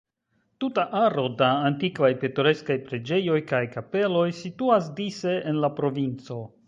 Tuta 0.63 0.85
aro 0.99 1.25
da 1.41 1.49
antikvaj, 1.67 2.09
pitoreskaj 2.23 2.77
preĝejoj 2.87 3.37
kaj 3.53 3.61
kapeloj 3.77 4.27
situas 4.39 4.89
dise 5.01 5.37
en 5.53 5.61
la 5.67 5.73
provinco. 5.83 6.41